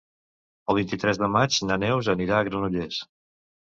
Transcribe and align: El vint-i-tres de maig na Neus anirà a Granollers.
El 0.73 0.77
vint-i-tres 0.79 1.21
de 1.25 1.31
maig 1.35 1.61
na 1.69 1.81
Neus 1.87 2.13
anirà 2.19 2.43
a 2.43 2.53
Granollers. 2.53 3.09